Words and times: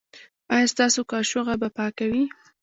ایا 0.53 0.65
ستاسو 0.73 1.01
کاشوغه 1.11 1.53
به 1.61 1.69
پاکه 1.77 2.05
وي؟ 2.11 2.23